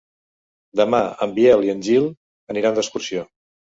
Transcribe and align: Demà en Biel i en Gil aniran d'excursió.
Demà 0.79 1.01
en 1.25 1.35
Biel 1.37 1.67
i 1.67 1.71
en 1.75 1.85
Gil 1.91 2.09
aniran 2.55 2.81
d'excursió. 2.81 3.29